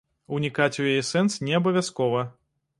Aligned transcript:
Унікаць 0.37 0.79
у 0.85 0.87
яе 0.93 1.03
сэнс 1.11 1.37
не 1.51 1.55
абавязкова. 1.61 2.29